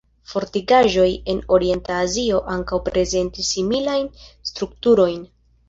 [0.29, 5.25] Fortikaĵoj en Orienta Azio ankaŭ prezentis similajn strukturojn.